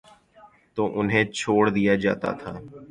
تو 0.75 0.83
انہیں 0.99 1.23
چھوڑ 1.37 1.63
دیا 1.75 1.93
جاتا 2.03 2.31
تھا۔ 2.41 2.51